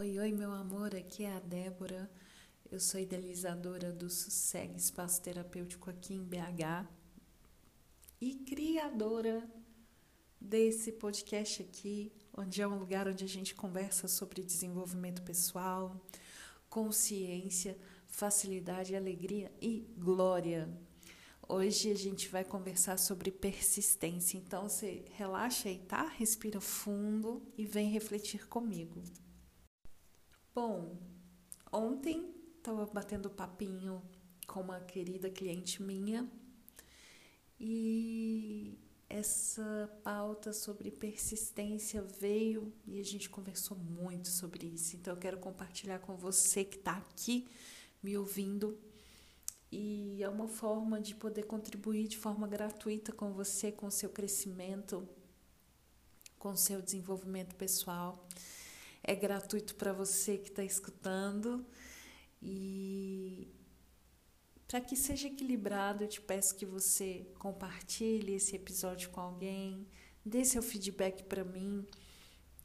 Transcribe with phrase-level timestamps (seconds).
[0.00, 2.08] Oi, oi, meu amor, aqui é a Débora.
[2.70, 6.86] Eu sou idealizadora do Sossego Espaço Terapêutico aqui em BH
[8.20, 9.44] e criadora
[10.40, 16.00] desse podcast aqui, onde é um lugar onde a gente conversa sobre desenvolvimento pessoal,
[16.70, 17.76] consciência,
[18.06, 20.68] facilidade, alegria e glória.
[21.48, 24.38] Hoje a gente vai conversar sobre persistência.
[24.38, 26.06] Então você relaxa aí, tá?
[26.06, 29.02] Respira fundo e vem refletir comigo.
[30.60, 30.96] Bom,
[31.70, 34.02] ontem estava batendo papinho
[34.44, 36.28] com uma querida cliente minha
[37.60, 38.76] e
[39.08, 44.96] essa pauta sobre persistência veio e a gente conversou muito sobre isso.
[44.96, 47.46] Então eu quero compartilhar com você que está aqui
[48.02, 48.76] me ouvindo
[49.70, 54.10] e é uma forma de poder contribuir de forma gratuita com você, com o seu
[54.10, 55.08] crescimento,
[56.36, 58.26] com o seu desenvolvimento pessoal
[59.02, 61.64] é gratuito para você que está escutando.
[62.42, 63.48] E
[64.66, 69.86] para que seja equilibrado, eu te peço que você compartilhe esse episódio com alguém,
[70.24, 71.86] dê seu feedback para mim.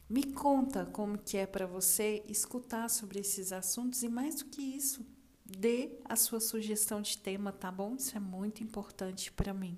[0.09, 4.61] Me conta como que é para você escutar sobre esses assuntos e mais do que
[4.61, 5.05] isso,
[5.45, 7.95] dê a sua sugestão de tema, tá bom?
[7.95, 9.77] Isso é muito importante para mim.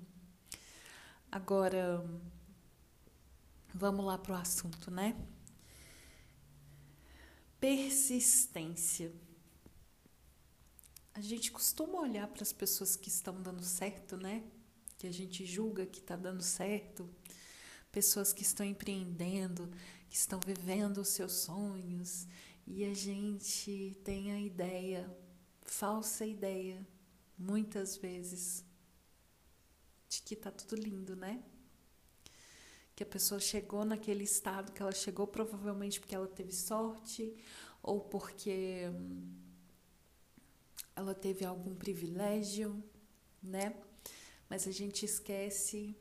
[1.30, 2.04] Agora,
[3.72, 5.16] vamos lá pro assunto, né?
[7.60, 9.12] Persistência.
[11.14, 14.44] A gente costuma olhar para as pessoas que estão dando certo, né?
[14.98, 17.08] Que a gente julga que está dando certo,
[17.90, 19.70] pessoas que estão empreendendo,
[20.10, 22.26] que estão vivendo os seus sonhos,
[22.66, 25.08] e a gente tem a ideia,
[25.62, 26.86] falsa ideia,
[27.38, 28.64] muitas vezes,
[30.08, 31.42] de que está tudo lindo, né?
[32.96, 37.36] Que a pessoa chegou naquele estado que ela chegou provavelmente porque ela teve sorte
[37.82, 39.34] ou porque hum,
[40.96, 42.82] ela teve algum privilégio,
[43.42, 43.76] né?
[44.48, 45.94] Mas a gente esquece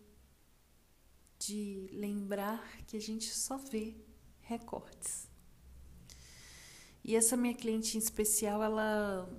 [1.37, 3.93] de lembrar que a gente só vê
[4.39, 5.27] recortes.
[7.03, 9.29] E essa minha cliente em especial, ela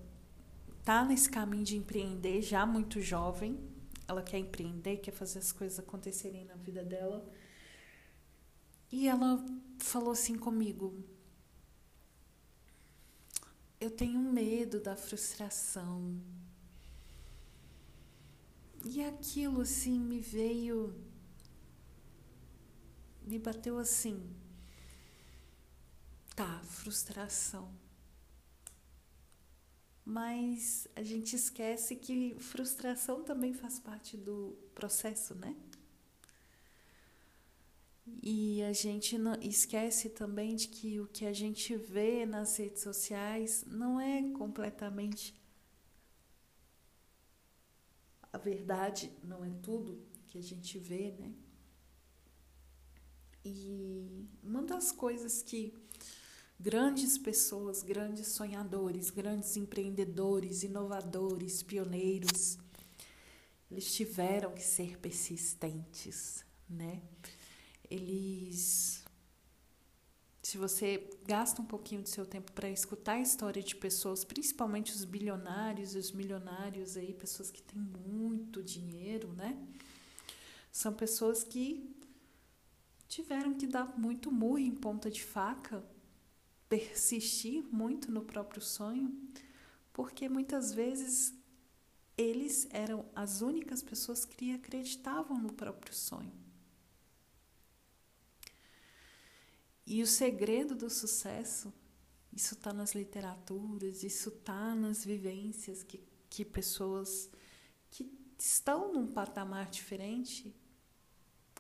[0.85, 3.59] tá nesse caminho de empreender já muito jovem.
[4.07, 7.27] Ela quer empreender, quer fazer as coisas acontecerem na vida dela.
[8.91, 9.45] E ela
[9.79, 10.95] falou assim comigo:
[13.81, 16.21] Eu tenho medo da frustração.
[18.85, 20.95] E aquilo assim me veio,
[23.23, 24.33] me bateu assim.
[26.37, 27.75] Tá, frustração.
[30.05, 35.57] Mas a gente esquece que frustração também faz parte do processo, né?
[38.23, 42.83] E a gente não, esquece também de que o que a gente vê nas redes
[42.83, 45.35] sociais não é completamente
[48.33, 51.33] a verdade, não é tudo que a gente vê, né?
[53.45, 55.73] E uma das coisas que
[56.59, 62.59] grandes pessoas, grandes sonhadores, grandes empreendedores, inovadores, pioneiros,
[63.71, 67.03] eles tiveram que ser persistentes, né?
[67.91, 69.05] Eles
[70.47, 74.93] se você gasta um pouquinho do seu tempo para escutar a história de pessoas, principalmente
[74.93, 79.59] os bilionários e os milionários aí, pessoas que têm muito dinheiro, né?
[80.71, 81.93] São pessoas que
[83.09, 85.85] tiveram que dar muito murro em ponta de faca,
[86.69, 89.13] persistir muito no próprio sonho,
[89.93, 91.35] porque muitas vezes
[92.17, 96.46] eles eram as únicas pessoas que acreditavam no próprio sonho.
[99.87, 101.73] E o segredo do sucesso,
[102.33, 107.31] isso está nas literaturas, isso está nas vivências que, que pessoas
[107.91, 110.55] que estão num patamar diferente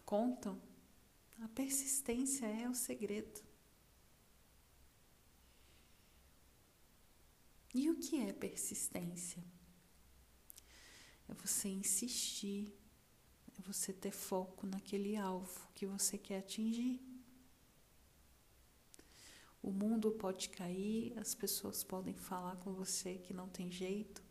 [0.05, 0.61] contam.
[1.41, 3.41] A persistência é o segredo.
[7.73, 9.45] E o que é persistência?
[11.29, 12.73] É você insistir,
[13.59, 17.16] é você ter foco naquele alvo que você quer atingir.
[19.67, 24.23] O mundo pode cair, as pessoas podem falar com você que não tem jeito,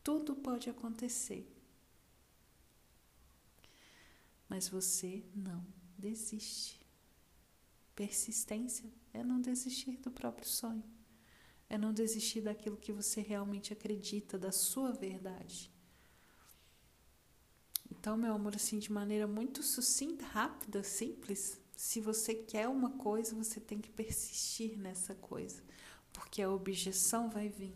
[0.00, 1.44] tudo pode acontecer.
[4.48, 5.66] Mas você não
[5.98, 6.80] desiste.
[7.96, 10.84] Persistência é não desistir do próprio sonho,
[11.68, 15.68] é não desistir daquilo que você realmente acredita, da sua verdade.
[17.90, 23.34] Então, meu amor, assim, de maneira muito sucinta, rápida, simples, Se você quer uma coisa,
[23.34, 25.62] você tem que persistir nessa coisa,
[26.12, 27.74] porque a objeção vai vir.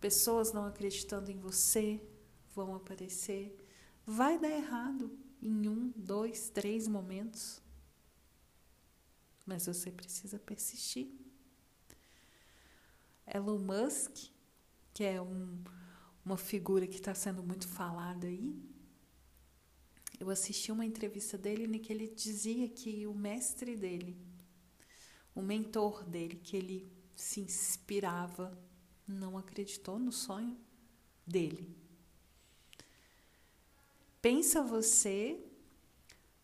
[0.00, 2.00] Pessoas não acreditando em você
[2.54, 3.56] vão aparecer.
[4.06, 5.10] Vai dar errado
[5.42, 7.60] em um, dois, três momentos.
[9.44, 11.08] Mas você precisa persistir.
[13.26, 14.30] Elon Musk,
[14.94, 15.62] que é um,
[16.24, 18.56] uma figura que está sendo muito falada aí,
[20.18, 24.16] eu assisti uma entrevista dele em que ele dizia que o mestre dele,
[25.34, 28.58] o mentor dele, que ele se inspirava,
[29.06, 30.56] não acreditou no sonho
[31.26, 31.76] dele.
[34.20, 35.38] Pensa você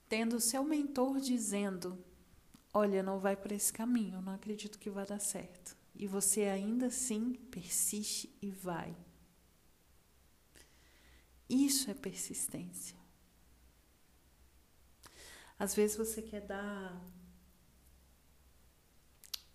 [0.08, 1.98] tendo o seu mentor dizendo:
[2.72, 5.76] Olha, não vai por esse caminho, não acredito que vai dar certo.
[5.94, 8.96] E você ainda assim persiste e vai.
[11.48, 13.01] Isso é persistência.
[15.62, 17.00] Às vezes você quer dar,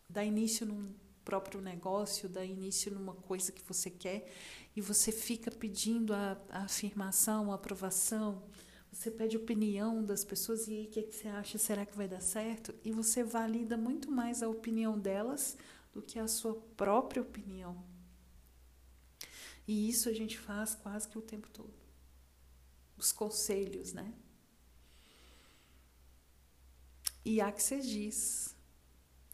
[0.07, 0.95] dar início num
[1.25, 4.31] próprio negócio, dar início numa coisa que você quer
[4.73, 8.41] e você fica pedindo a, a afirmação, a aprovação.
[8.89, 11.57] Você pede opinião das pessoas e aí o que, é que você acha?
[11.57, 12.73] Será que vai dar certo?
[12.85, 15.57] E você valida muito mais a opinião delas
[15.93, 17.83] do que a sua própria opinião.
[19.67, 21.73] E isso a gente faz quase que o tempo todo.
[22.97, 24.13] Os conselhos, né?
[27.29, 27.41] E
[27.81, 28.55] diz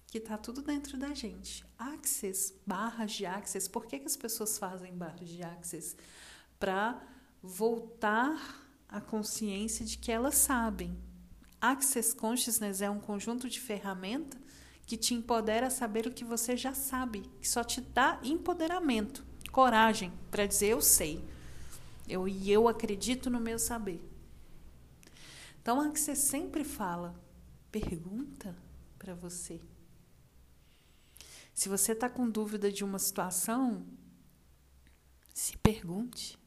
[0.08, 1.64] que está tudo dentro da gente.
[1.78, 5.96] Access, barras de Access, por que, que as pessoas fazem barras de Access?
[6.60, 7.00] Para
[7.40, 10.98] voltar a consciência de que elas sabem.
[11.62, 14.42] Access Consciousness é um conjunto de ferramentas
[14.88, 19.24] que te empodera a saber o que você já sabe, que só te dá empoderamento,
[19.52, 21.24] coragem para dizer eu sei.
[22.10, 24.04] Eu e eu acredito no meu saber.
[25.62, 27.22] Então, Access sempre fala
[27.74, 28.56] pergunta
[29.00, 29.60] para você.
[31.56, 33.84] Se você está com dúvida de uma situação,
[35.34, 36.38] se pergunte.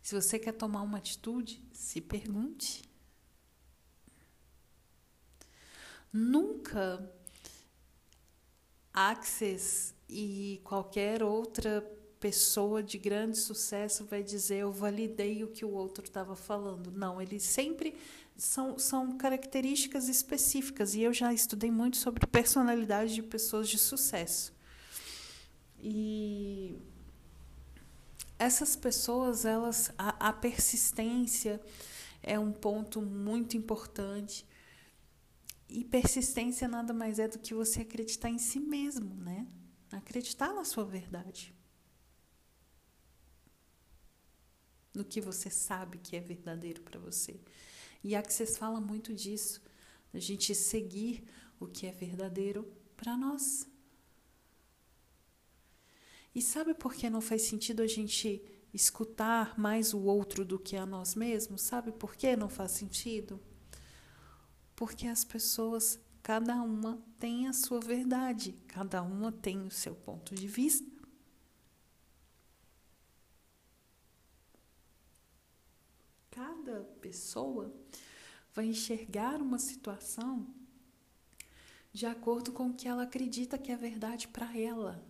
[0.00, 2.84] Se você quer tomar uma atitude, se pergunte.
[6.12, 7.12] Nunca
[8.92, 11.82] Access e qualquer outra
[12.20, 16.90] pessoa de grande sucesso vai dizer eu validei o que o outro estava falando.
[16.90, 17.94] Não, ele sempre
[18.36, 24.54] são, são características específicas e eu já estudei muito sobre personalidade de pessoas de sucesso.
[25.78, 26.76] E
[28.38, 31.60] essas pessoas, elas a, a persistência
[32.22, 34.46] é um ponto muito importante.
[35.68, 39.46] E persistência nada mais é do que você acreditar em si mesmo, né?
[39.90, 41.54] Acreditar na sua verdade.
[44.94, 47.40] No que você sabe que é verdadeiro para você.
[48.06, 49.60] E Access fala muito disso,
[50.14, 51.24] a gente seguir
[51.58, 52.64] o que é verdadeiro
[52.96, 53.68] para nós.
[56.32, 58.40] E sabe por que não faz sentido a gente
[58.72, 61.62] escutar mais o outro do que a nós mesmos?
[61.62, 63.40] Sabe por que não faz sentido?
[64.76, 70.32] Porque as pessoas, cada uma tem a sua verdade, cada uma tem o seu ponto
[70.32, 70.95] de vista.
[76.76, 77.74] Cada pessoa
[78.52, 80.46] vai enxergar uma situação
[81.92, 85.02] de acordo com o que ela acredita que é verdade para ela.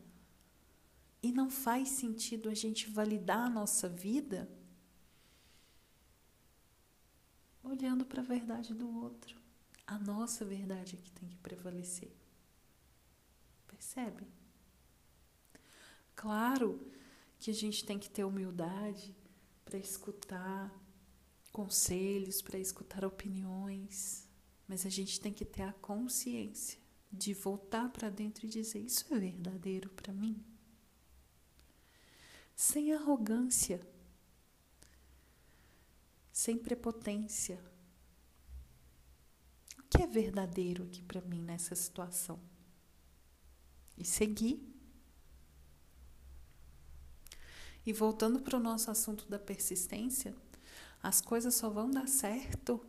[1.23, 4.49] E não faz sentido a gente validar a nossa vida
[7.64, 9.37] olhando para a verdade do outro.
[9.87, 12.12] A nossa verdade é que tem que prevalecer.
[13.67, 14.26] Percebe?
[16.14, 16.81] Claro
[17.40, 19.14] que a gente tem que ter humildade
[19.67, 20.73] para escutar,
[21.57, 24.29] conselhos, para escutar opiniões,
[24.69, 26.79] mas a gente tem que ter a consciência
[27.11, 30.45] de voltar para dentro e dizer: Isso é verdadeiro para mim?
[32.55, 33.81] Sem arrogância,
[36.31, 37.59] sem prepotência.
[39.79, 42.39] O que é verdadeiro aqui para mim nessa situação?
[43.97, 44.61] E seguir.
[47.87, 50.37] E voltando para o nosso assunto da persistência,
[51.07, 52.85] as coisas só vão dar certo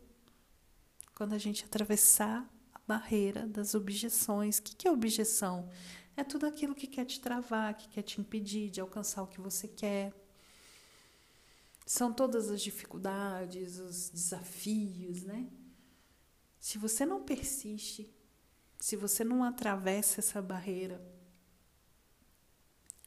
[1.13, 4.57] quando a gente atravessar a barreira das objeções.
[4.57, 5.69] O que é objeção?
[6.15, 9.39] É tudo aquilo que quer te travar, que quer te impedir de alcançar o que
[9.39, 10.11] você quer.
[11.85, 15.47] São todas as dificuldades, os desafios, né?
[16.59, 18.11] Se você não persiste,
[18.79, 20.99] se você não atravessa essa barreira,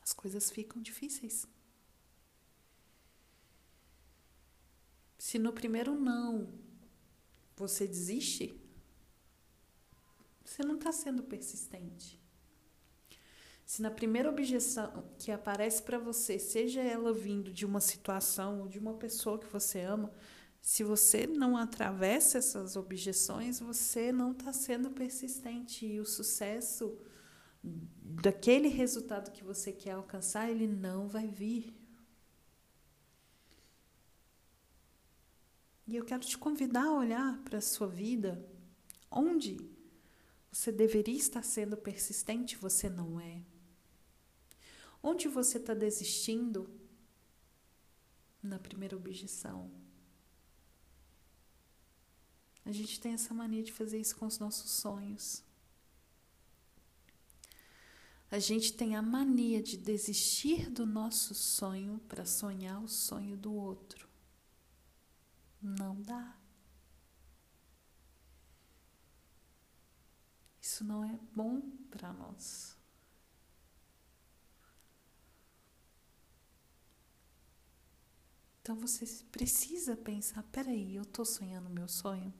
[0.05, 1.49] as coisas ficam difíceis.
[5.20, 6.48] Se no primeiro não
[7.54, 8.58] você desiste,
[10.42, 12.18] você não está sendo persistente.
[13.66, 18.66] Se na primeira objeção que aparece para você, seja ela vindo de uma situação ou
[18.66, 20.10] de uma pessoa que você ama,
[20.62, 26.98] se você não atravessa essas objeções, você não está sendo persistente e o sucesso
[27.62, 31.78] daquele resultado que você quer alcançar, ele não vai vir.
[35.90, 38.40] E eu quero te convidar a olhar para a sua vida,
[39.11, 39.59] onde
[40.49, 43.42] você deveria estar sendo persistente, você não é.
[45.02, 46.70] Onde você está desistindo
[48.40, 49.68] na primeira objeção.
[52.64, 55.42] A gente tem essa mania de fazer isso com os nossos sonhos.
[58.30, 63.52] A gente tem a mania de desistir do nosso sonho para sonhar o sonho do
[63.52, 64.10] outro.
[65.62, 66.37] Não dá.
[70.61, 72.79] Isso não é bom para nós.
[78.62, 82.33] Então você precisa pensar: peraí, eu estou sonhando meu sonho?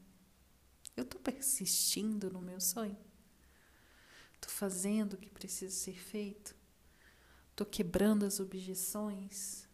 [0.97, 2.97] Eu estou persistindo no meu sonho?
[4.35, 6.55] Estou fazendo o que precisa ser feito?
[7.51, 9.69] Estou quebrando as objeções?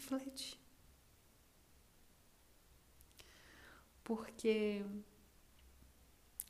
[0.00, 0.58] Reflete.
[4.02, 4.82] Porque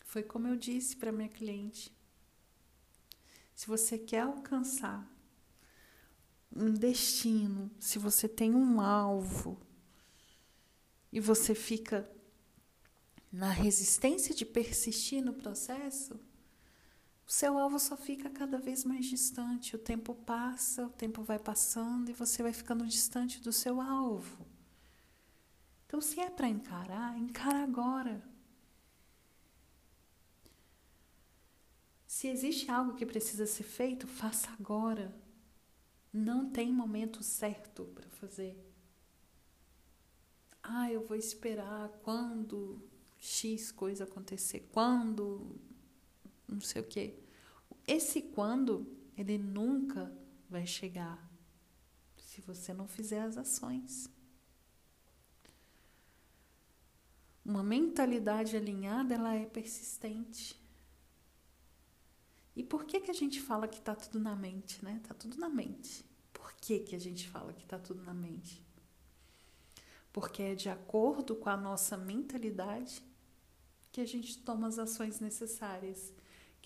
[0.04, 1.92] foi como eu disse para minha cliente:
[3.54, 5.04] se você quer alcançar
[6.54, 9.60] um destino, se você tem um alvo
[11.12, 12.08] e você fica
[13.32, 16.18] na resistência de persistir no processo,
[17.30, 19.76] o seu alvo só fica cada vez mais distante.
[19.76, 24.44] O tempo passa, o tempo vai passando e você vai ficando distante do seu alvo.
[25.86, 28.20] Então, se é para encarar, encara agora.
[32.04, 35.14] Se existe algo que precisa ser feito, faça agora.
[36.12, 38.58] Não tem momento certo para fazer.
[40.60, 42.82] Ah, eu vou esperar quando
[43.20, 45.69] X coisa acontecer, quando
[46.50, 47.14] não sei o quê.
[47.86, 50.12] Esse quando, ele nunca
[50.48, 51.30] vai chegar
[52.16, 54.08] se você não fizer as ações.
[57.44, 60.60] Uma mentalidade alinhada, ela é persistente.
[62.54, 65.00] E por que que a gente fala que está tudo na mente, né?
[65.02, 66.04] Está tudo na mente.
[66.32, 68.62] Por que que a gente fala que está tudo na mente?
[70.12, 73.02] Porque é de acordo com a nossa mentalidade
[73.92, 76.12] que a gente toma as ações necessárias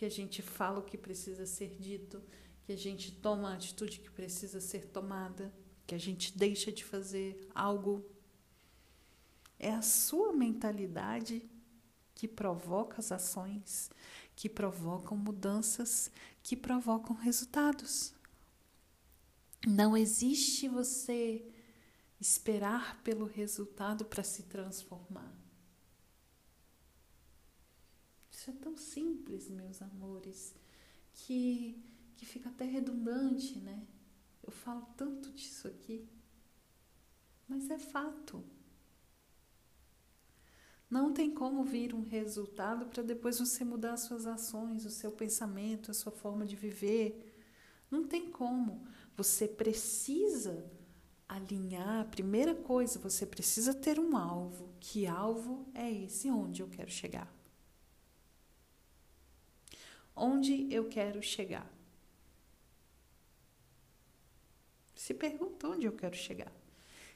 [0.04, 2.22] que a gente fala o que precisa ser dito,
[2.66, 5.50] que a gente toma a atitude que precisa ser tomada,
[5.86, 8.04] que a gente deixa de fazer algo.
[9.58, 11.48] É a sua mentalidade
[12.14, 13.90] que provoca as ações,
[14.36, 16.10] que provocam mudanças,
[16.42, 18.12] que provocam resultados.
[19.66, 21.50] Não existe você
[22.20, 25.43] esperar pelo resultado para se transformar.
[28.44, 30.54] Isso é tão simples, meus amores,
[31.14, 31.82] que,
[32.14, 33.86] que fica até redundante, né?
[34.42, 36.06] Eu falo tanto disso aqui,
[37.48, 38.44] mas é fato.
[40.90, 45.10] Não tem como vir um resultado para depois você mudar as suas ações, o seu
[45.10, 47.34] pensamento, a sua forma de viver.
[47.90, 48.86] Não tem como.
[49.16, 50.70] Você precisa
[51.26, 52.02] alinhar.
[52.02, 54.68] A primeira coisa, você precisa ter um alvo.
[54.80, 56.30] Que alvo é esse?
[56.30, 57.34] Onde eu quero chegar?
[60.14, 61.68] Onde eu quero chegar?
[64.94, 66.52] Se pergunta onde eu quero chegar.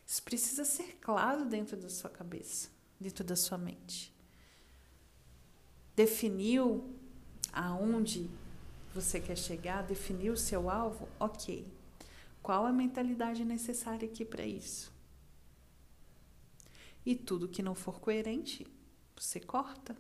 [0.07, 4.13] Isso precisa ser claro dentro da sua cabeça, dentro da sua mente.
[5.95, 6.95] Definiu
[7.53, 8.29] aonde
[8.95, 11.09] você quer chegar, definiu o seu alvo?
[11.21, 11.67] Ok.
[12.43, 14.93] Qual a mentalidade necessária aqui para isso?
[17.05, 18.67] E tudo que não for coerente,
[19.17, 19.97] você corta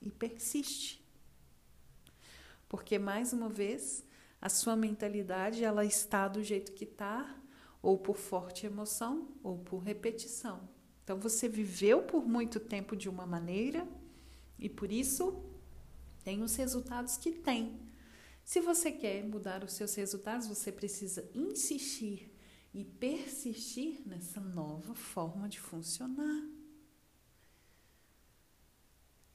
[0.00, 0.99] e persiste.
[2.70, 4.04] Porque mais uma vez,
[4.40, 7.36] a sua mentalidade ela está do jeito que está,
[7.82, 10.68] ou por forte emoção, ou por repetição.
[11.02, 13.86] Então você viveu por muito tempo de uma maneira
[14.56, 15.44] e por isso
[16.22, 17.80] tem os resultados que tem.
[18.44, 22.32] Se você quer mudar os seus resultados, você precisa insistir
[22.72, 26.49] e persistir nessa nova forma de funcionar.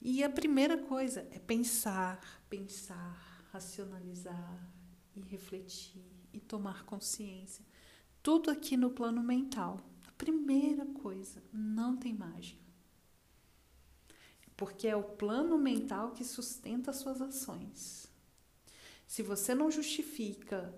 [0.08, 4.70] E a primeira coisa é pensar, pensar, racionalizar
[5.16, 7.66] e refletir e tomar consciência.
[8.22, 9.80] Tudo aqui no plano mental.
[10.06, 12.62] A primeira coisa, não tem mágica.
[14.56, 18.08] Porque é o plano mental que sustenta as suas ações.
[19.08, 20.72] Se você não justifica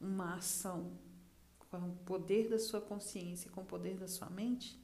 [0.00, 0.98] uma ação
[1.58, 4.82] com o poder da sua consciência, com o poder da sua mente,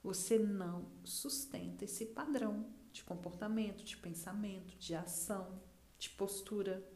[0.00, 5.60] você não sustenta esse padrão de comportamento, de pensamento, de ação,
[5.98, 6.88] de postura.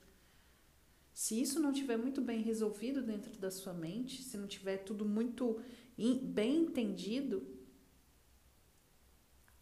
[1.12, 5.04] Se isso não tiver muito bem resolvido dentro da sua mente, se não tiver tudo
[5.04, 5.60] muito
[6.22, 7.44] bem entendido,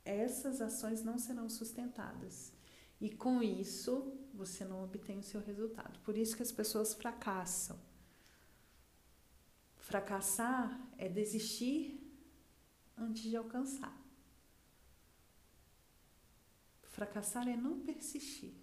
[0.05, 2.53] essas ações não serão sustentadas.
[3.01, 5.99] E com isso, você não obtém o seu resultado.
[6.01, 7.81] Por isso que as pessoas fracassam.
[9.79, 11.99] Fracassar é desistir
[12.95, 14.06] antes de alcançar.
[16.97, 18.55] Fracassar é não persistir.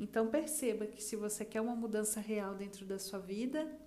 [0.00, 3.78] Então perceba que se você quer uma mudança real dentro da sua vida,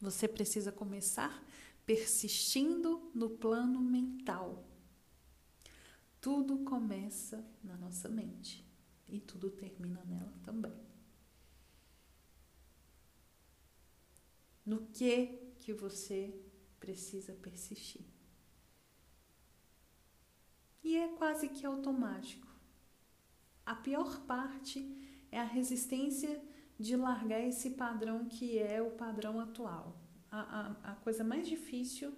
[0.00, 1.44] você precisa começar
[1.84, 4.64] persistindo no plano mental.
[6.20, 8.64] Tudo começa na nossa mente
[9.08, 10.72] e tudo termina nela também.
[14.64, 16.32] No que que você
[16.78, 18.15] precisa persistir?
[20.86, 22.46] E é quase que automático.
[23.66, 24.78] A pior parte
[25.32, 26.40] é a resistência
[26.78, 30.00] de largar esse padrão que é o padrão atual.
[30.30, 30.38] A,
[30.84, 32.16] a, a coisa mais difícil,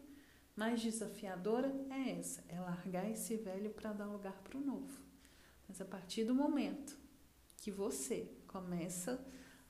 [0.54, 5.00] mais desafiadora é essa: é largar esse velho para dar lugar para o novo.
[5.66, 6.94] Mas a partir do momento
[7.56, 9.18] que você começa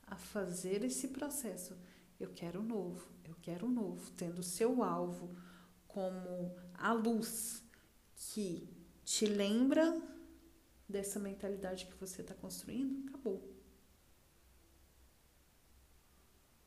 [0.07, 1.73] a fazer esse processo,
[2.19, 5.37] eu quero o novo, eu quero o novo, tendo seu alvo
[5.87, 7.63] como a luz
[8.13, 8.77] que
[9.09, 9.99] te lembra
[10.87, 13.43] dessa mentalidade que você está construindo, acabou.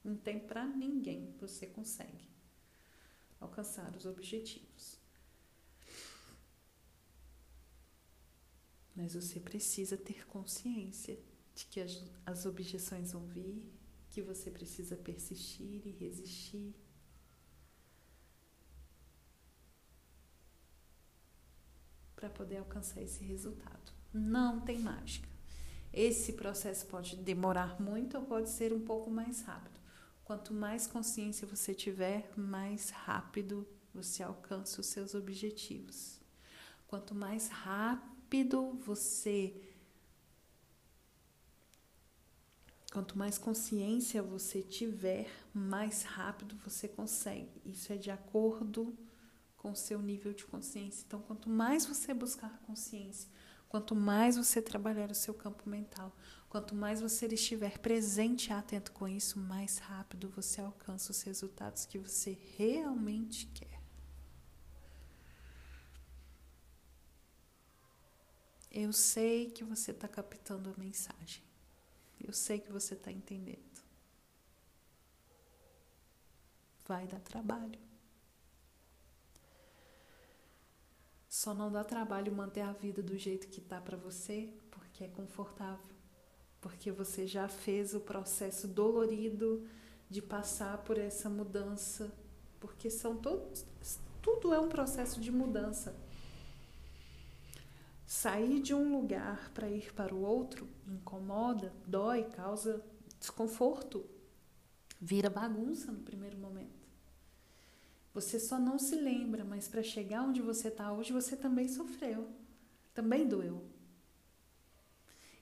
[0.02, 1.36] Não tem para ninguém.
[1.38, 2.28] Você consegue
[3.38, 4.98] alcançar os objetivos.
[8.96, 11.16] Mas você precisa ter consciência
[11.54, 13.72] de que as, as objeções vão vir,
[14.10, 16.74] que você precisa persistir e resistir.
[22.22, 23.92] Para poder alcançar esse resultado.
[24.14, 25.28] Não tem mágica.
[25.92, 29.80] Esse processo pode demorar muito ou pode ser um pouco mais rápido.
[30.22, 36.20] Quanto mais consciência você tiver, mais rápido você alcança os seus objetivos.
[36.86, 39.60] Quanto mais rápido você.
[42.92, 47.60] Quanto mais consciência você tiver, mais rápido você consegue.
[47.64, 49.11] Isso é de acordo com
[49.70, 51.04] o seu nível de consciência.
[51.06, 53.30] Então, quanto mais você buscar consciência,
[53.68, 56.12] quanto mais você trabalhar o seu campo mental,
[56.52, 61.86] Quanto mais você estiver presente e atento com isso, mais rápido você alcança os resultados
[61.86, 63.80] que você realmente quer.
[68.70, 71.42] Eu sei que você está captando a mensagem.
[72.20, 73.80] Eu sei que você está entendendo.
[76.86, 77.80] Vai dar trabalho.
[81.32, 85.08] Só não dá trabalho manter a vida do jeito que tá para você, porque é
[85.08, 86.02] confortável
[86.60, 89.66] porque você já fez o processo dolorido
[90.08, 92.12] de passar por essa mudança,
[92.60, 93.66] porque são todos
[94.22, 95.96] tudo é um processo de mudança.
[98.06, 102.80] Sair de um lugar para ir para o outro incomoda, dói, causa
[103.18, 104.04] desconforto,
[105.00, 106.81] vira bagunça no primeiro momento.
[108.14, 112.28] Você só não se lembra, mas para chegar onde você está hoje, você também sofreu,
[112.92, 113.64] também doeu.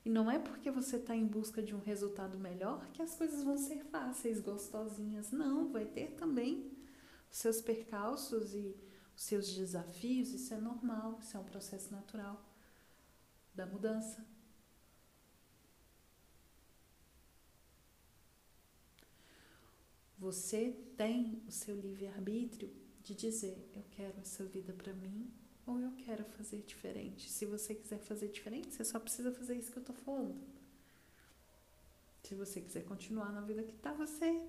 [0.04, 3.42] E não é porque você está em busca de um resultado melhor que as coisas
[3.42, 5.30] vão ser fáceis, gostosinhas.
[5.30, 6.72] Não, vai ter também
[7.30, 8.74] os seus percalços e
[9.14, 10.33] os seus desafios.
[10.33, 12.42] Isso é normal, isso é um processo natural
[13.54, 14.24] da mudança.
[20.20, 22.70] Você tem o seu livre-arbítrio
[23.02, 25.33] de dizer: Eu quero essa vida para mim
[25.66, 27.30] ou eu quero fazer diferente.
[27.30, 30.38] Se você quiser fazer diferente, você só precisa fazer isso que eu tô falando.
[32.22, 34.46] Se você quiser continuar na vida que tá, você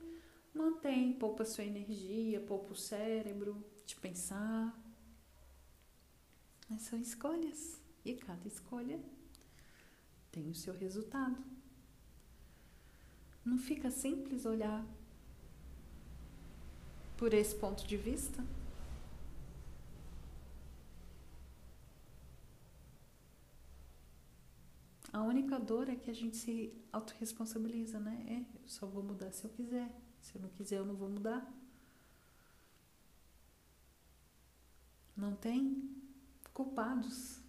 [0.53, 4.77] mantém, poupa sua energia, poupa o cérebro de pensar.
[6.69, 7.79] Mas são escolhas.
[8.03, 8.99] E cada escolha
[10.33, 11.41] tem o seu resultado.
[13.45, 14.85] Não fica simples olhar
[17.21, 18.43] por esse ponto de vista?
[25.13, 28.25] A única dor é que a gente se autorresponsabiliza, né?
[28.27, 29.87] É, eu só vou mudar se eu quiser.
[30.19, 31.47] Se eu não quiser, eu não vou mudar.
[35.15, 35.95] Não tem
[36.51, 37.39] culpados,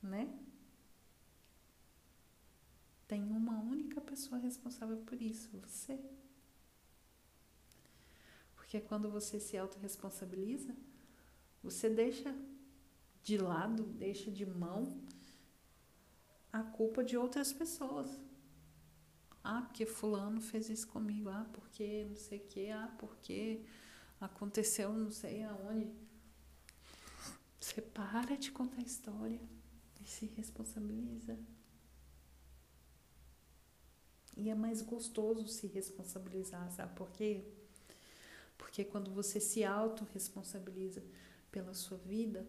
[0.00, 0.32] né?
[3.08, 5.98] Tem uma única pessoa responsável por isso, você.
[8.68, 10.76] Porque quando você se autorresponsabiliza,
[11.62, 12.36] você deixa
[13.22, 15.02] de lado, deixa de mão
[16.52, 18.10] a culpa de outras pessoas.
[19.42, 21.30] Ah, porque fulano fez isso comigo.
[21.30, 22.68] Ah, porque não sei o que.
[22.68, 23.64] Ah, porque
[24.20, 25.90] aconteceu não sei aonde.
[27.58, 29.40] Você para de contar a história
[29.98, 31.38] e se responsabiliza.
[34.36, 37.57] E é mais gostoso se responsabilizar, sabe por quê?
[38.58, 41.02] Porque quando você se autorresponsabiliza
[41.50, 42.46] pela sua vida,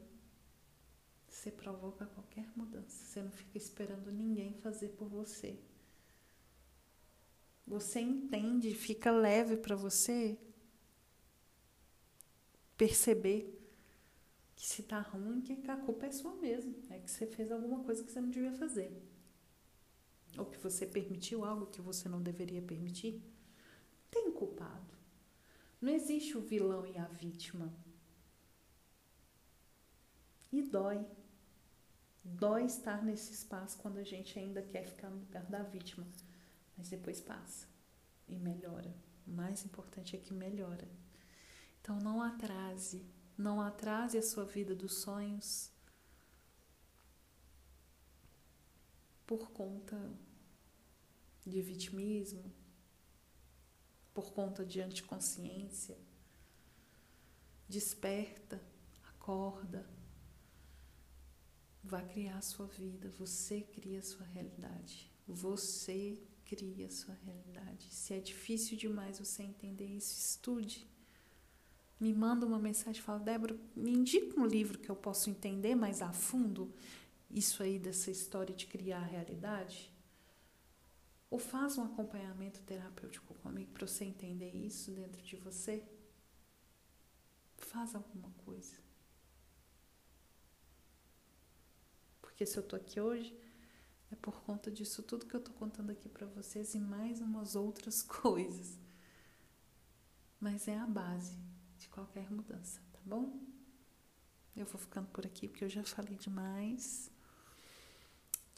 [1.27, 3.05] você provoca qualquer mudança.
[3.05, 5.57] Você não fica esperando ninguém fazer por você.
[7.65, 10.37] Você entende, fica leve para você
[12.75, 13.55] perceber
[14.55, 16.75] que se tá ruim, que a culpa é sua mesmo.
[16.89, 18.91] É que você fez alguma coisa que você não devia fazer.
[20.37, 23.21] Ou que você permitiu algo que você não deveria permitir.
[24.09, 24.88] Tem culpado.
[25.81, 27.73] Não existe o vilão e a vítima.
[30.51, 31.05] E dói.
[32.23, 36.05] Dói estar nesse espaço quando a gente ainda quer ficar no lugar da vítima.
[36.77, 37.67] Mas depois passa
[38.27, 38.93] e melhora.
[39.25, 40.87] O mais importante é que melhora.
[41.79, 43.05] Então não atrase
[43.39, 45.71] não atrase a sua vida dos sonhos
[49.25, 50.11] por conta
[51.45, 52.53] de vitimismo,
[54.21, 55.97] por conta de anticonsciência.
[57.67, 58.61] Desperta,
[59.07, 59.89] acorda,
[61.83, 63.13] vá criar a sua vida.
[63.17, 65.11] Você cria a sua realidade.
[65.27, 67.93] Você cria a sua realidade.
[67.93, 70.87] Se é difícil demais você entender isso, estude
[71.99, 76.01] me manda uma mensagem fala, Débora, me indica um livro que eu posso entender mais
[76.01, 76.73] a fundo
[77.29, 79.88] isso aí dessa história de criar a realidade.
[81.29, 85.83] Ou faz um acompanhamento terapêutico comigo para você entender isso dentro de você.
[87.57, 88.77] Faz alguma coisa.
[92.21, 93.37] Porque se eu estou aqui hoje,
[94.11, 97.55] é por conta disso tudo que eu estou contando aqui para vocês e mais umas
[97.55, 98.79] outras coisas.
[100.39, 101.37] Mas é a base
[101.77, 103.39] de qualquer mudança, tá bom?
[104.55, 107.11] Eu vou ficando por aqui porque eu já falei demais.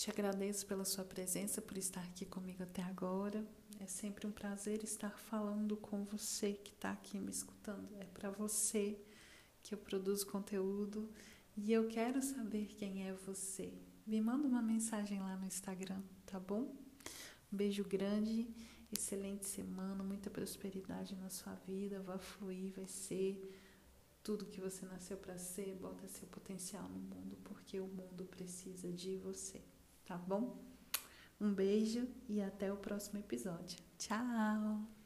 [0.01, 3.45] Te agradeço pela sua presença, por estar aqui comigo até agora.
[3.79, 7.87] É sempre um prazer estar falando com você que está aqui me escutando.
[7.99, 8.99] É para você
[9.61, 11.07] que eu produzo conteúdo
[11.55, 13.71] e eu quero saber quem é você.
[14.07, 16.73] Me manda uma mensagem lá no Instagram, tá bom?
[17.53, 18.47] Um beijo grande
[18.91, 23.39] excelente semana, muita prosperidade na sua vida, vai fluir, vai ser
[24.23, 28.91] tudo que você nasceu para ser, bota seu potencial no mundo, porque o mundo precisa
[28.91, 29.61] de você,
[30.11, 30.57] tá bom?
[31.39, 33.79] Um beijo e até o próximo episódio.
[33.97, 35.00] Tchau!